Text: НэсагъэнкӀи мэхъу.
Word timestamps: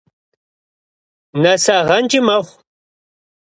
НэсагъэнкӀи 1.41 2.19
мэхъу. 2.25 2.57